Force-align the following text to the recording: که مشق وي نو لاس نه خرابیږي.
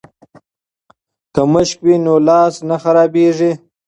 که 1.33 1.41
مشق 1.51 1.79
وي 1.85 1.95
نو 2.05 2.15
لاس 2.27 2.55
نه 2.69 2.77
خرابیږي. 2.83 3.51